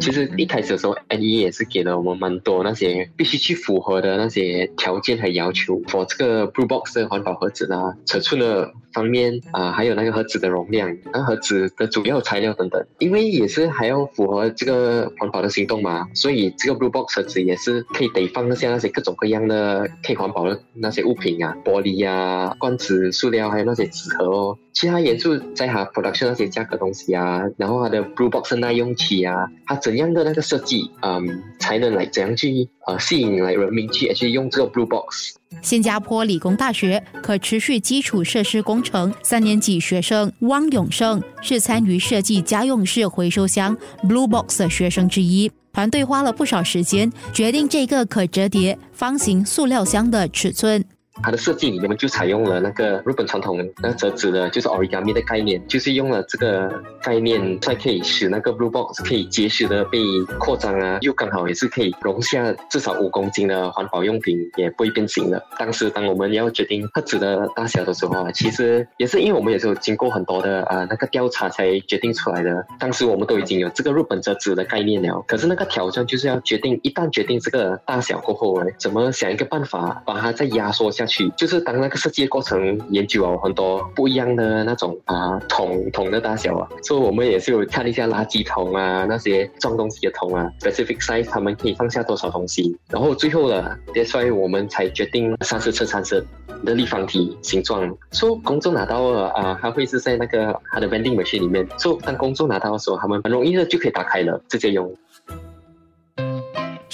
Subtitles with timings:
[0.00, 24.58] 其实一开始的时候，N E 也是给了我们蛮多那些必须去符合的那些条件和要求，for 这个 Blue Box 的环保盒子啊，尺寸的方面啊，还有那个盒子的容量，那盒子的主要材料等等，因为也是还要符合这个环保的行动嘛，所以这个 Blue Box 盒子也是可以得放下那些各种各样的可以环保的那些物品啊，玻璃啊、罐子、塑料，还有那些纸盒哦。
[24.72, 35.34] 其他元素在它 production 那些价格东西啊，然后它的 Blue Box 耐用期啊，它整怎样的那个设计，嗯，才能来怎样去呃吸引来人民去去用这个 Blue Box。
[35.62, 45.50] 新加坡理工大学可持续基础设施工程三年级学生汪永胜是参与设计家用式回收箱 Blue Box 的学生之一。
[45.72, 50.84] 团队花了不少时间决定这个可折叠方形塑料箱的尺寸。
[51.22, 59.98] 它的设计里面就采用了那个日本传统那折纸的，就是 origami 的概念，就是用了这个概念，才可以使那个 blue box 可以结实的被
[60.38, 65.44] 扩张啊，又刚好也是可以容下至少五公斤的环保用品，也不会变形的。
[65.58, 72.66] 当时当我们要决定盒子的大小的时候啊，其实也是因为我们也是有经过很多的啊那个调查才决定出来的。
[72.78, 81.09] 当时我们都已经有这个日本折纸的概念了，可是那个挑战就是要决定，一旦决定这个大小过后，怎么想一个办法把它再压缩下。
[81.36, 96.24] 就是当那个设计过程研究啊，很多不一样的那种啊桶桶的大小啊，所以我们也是有看一下垃圾桶啊，那些装东西的桶啊，specific size 他们可以放下多少东西，然后最后了，所以我们才决定三十乘三十
[96.64, 97.96] 的立方体形状。
[98.12, 104.94] 说公众拿到了啊，它会是在那个它的 vending machine 里面，说当公众拿到的时候，他们很容易的就可以打开了，直接用。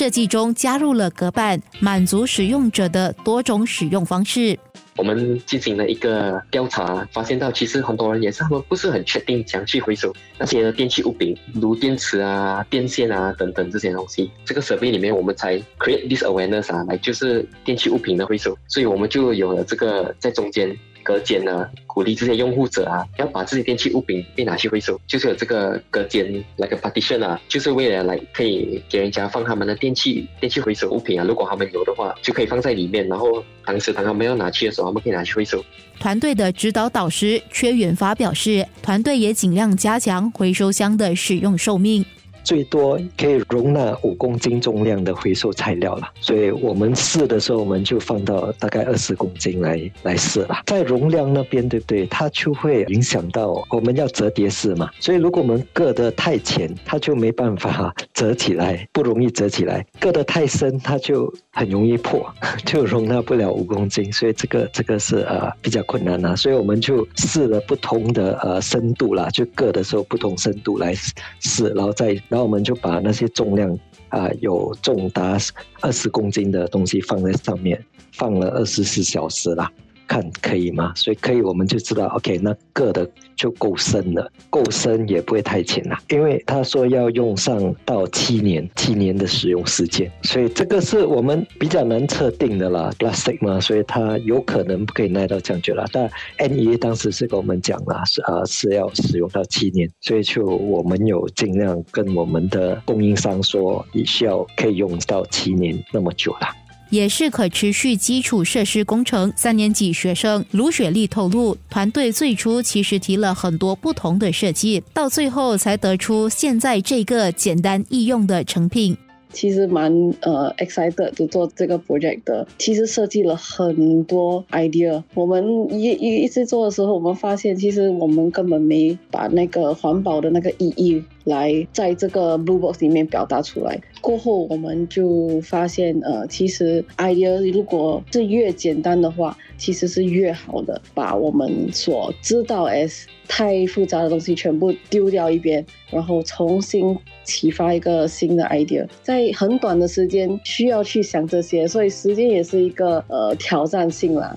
[0.00, 4.58] 设计中加入了隔板，满足使用者的多种使用方式。
[4.96, 14.30] 我们进行了一个调查，发现到其实很多人也是他们不是很确定怎样去回收那些电器物品，如电池啊、电线啊等等这些东西。
[14.42, 20.74] 这个设备里面，我们才 create this awareness 啊，来就是电器物品的回收，所以我们就有了这个在中间。
[21.10, 35.64] 隔间呢，鼓励这些用户者啊，要把这些电器物品被拿去回收，就是有这个隔间那个 partition 啊，就是为了来可以给人家放他们的电器电器回收物品啊，如果他们有的话，就可以放在里面，然后当时当他们要拿去的时候，他们可以拿去回收。
[35.98, 42.04] 团队的指导导师缺远发表示，团队也尽量加强回收箱的使用寿命。
[42.42, 50.62] 最多可以容纳五公斤重量的回收材料了，所以我们试的时候，我们就放到大概二十公斤来来试了。
[50.66, 52.06] 在容量那边，对不对？
[52.06, 62.26] 它就会影响到我们要折叠式嘛，所以如果我们硌得太浅，它就没办法折起来，不容易折起来；硌得太深，它就很容易破，
[62.64, 64.10] 就容纳不了五公斤。
[64.12, 70.94] 所以这个这个是呃比较困难啊，所以我们就试了不同的呃深度啦，就硌的时候不同深度来
[71.40, 72.20] 试，然后再。
[72.30, 75.36] 然后我们就把那些重量啊，有重达
[75.82, 79.70] 二十公斤的东西放在上面，放了二十四小时啦。
[80.06, 80.92] 看可以吗？
[80.96, 83.08] 所以可以，我们就知道，OK，那个的
[83.40, 85.96] 就够深了，够深也不会太浅了。
[86.10, 95.86] 因为他说要用上到七年，七年的使用时间，所以这个是我们比较难测定的啦，plastic 嘛，所以它有可能不可以耐到这样久了。
[95.90, 96.06] 但
[96.36, 106.48] NE 当时是跟我们讲了，是啊是要使用到七年，所以就我们有尽量跟我们的供应商说，也需要可以用到七年那么久了。
[106.90, 118.96] 也是可持续基础设施工程三年级学生卢雪丽透露，团队最初其实提了很多不同的设计，到最后才得出现在这个简单易用的成品。
[119.32, 119.92] 其实蛮
[120.22, 122.44] 呃 excited 就做这个 project 的。
[122.58, 125.00] 其实设计了很多 idea。
[125.14, 133.80] 我们一一一直做的时候，我们发现其实我们根本没把那个环保的那个意义来在这个 blue box 里面表达出来。
[134.00, 140.80] 过后我们就发现，呃，其实 idea 如果是越简单的话，其实是越好的。
[140.94, 148.86] 把我们所知道 s 太复杂的东西全部丢掉一边，然后重新启发一个新的 idea。
[149.02, 154.36] 在很短的时间需要去想这些，所以时间也是一个呃挑战性啦。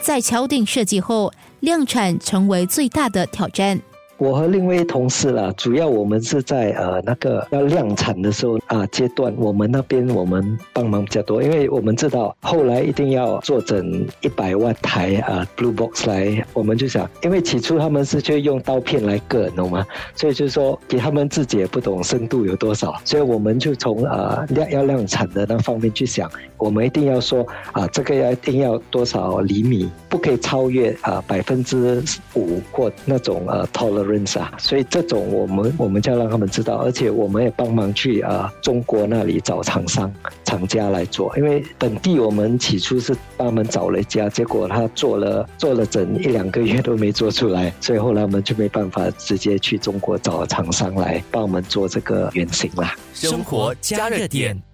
[0.00, 1.30] 在敲定设计后，
[1.60, 3.80] 量产成为最大的挑战。
[4.20, 19.86] 我和另外一位同事啦，主要我们是在呃那个要量产的时候啊阶段，我们那边我们帮忙比较多，因为我们知道后来一定要做整一百万台啊 Blue Box 来，我们就想，因为起初他们是就用刀片来割，懂吗？
[20.14, 27.42] 所以就是说给他们自己也不懂深度有多少，所以我们就从呃量要量产的那方面去想，我们一定要说
[27.72, 34.09] 啊这个要一定要多少厘米，不可以超越啊百分之五或那种呃 tolerance。
[34.10, 40.12] 认识啊，所以这种我们我们就要让他们知道，而且我们也帮忙去啊中国那里找厂商
[40.44, 52.96] 厂家来做，因为本地我们起初是帮他们找了一家，结果他做了做了整一两个月都没做出来，所以后来我们就没办法直接去中国找厂商来帮我们做这个原型啦。
[53.14, 54.69] 生活加热点。